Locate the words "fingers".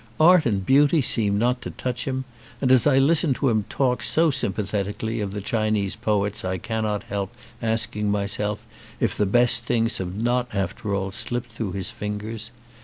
11.91-12.49